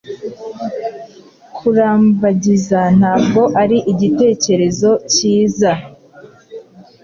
[1.55, 5.71] Kurambagiza ntabwo cyari igitekerezo cyiza.